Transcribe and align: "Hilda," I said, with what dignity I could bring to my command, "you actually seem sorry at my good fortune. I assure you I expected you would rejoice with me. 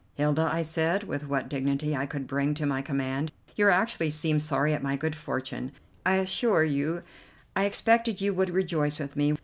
"Hilda," 0.15 0.49
I 0.51 0.63
said, 0.63 1.03
with 1.03 1.27
what 1.27 1.47
dignity 1.47 1.95
I 1.95 2.07
could 2.07 2.25
bring 2.25 2.55
to 2.55 2.65
my 2.65 2.81
command, 2.81 3.31
"you 3.55 3.69
actually 3.69 4.09
seem 4.09 4.39
sorry 4.39 4.73
at 4.73 4.81
my 4.81 4.95
good 4.95 5.15
fortune. 5.15 5.71
I 6.03 6.15
assure 6.15 6.63
you 6.63 7.03
I 7.55 7.65
expected 7.65 8.19
you 8.19 8.33
would 8.33 8.49
rejoice 8.49 8.99
with 8.99 9.15
me. 9.15 9.35